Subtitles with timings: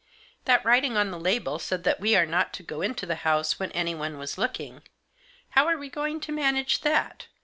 [0.45, 3.59] "That writing on the label said that we were not to go into the house
[3.59, 4.81] when anyone was looking.
[5.51, 7.27] How are we going to manage that